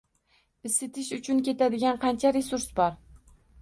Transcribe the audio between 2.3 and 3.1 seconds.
resurs bor